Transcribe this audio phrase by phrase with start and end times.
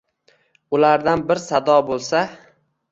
[0.77, 2.27] Ulardan bir sado bo’lsa